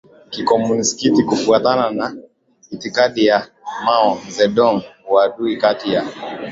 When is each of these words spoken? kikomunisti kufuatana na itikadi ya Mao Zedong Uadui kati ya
kikomunisti 0.29 1.11
kufuatana 1.21 1.91
na 1.91 2.15
itikadi 2.71 3.25
ya 3.25 3.47
Mao 3.85 4.21
Zedong 4.29 4.83
Uadui 5.11 5.57
kati 5.57 5.93
ya 5.93 6.03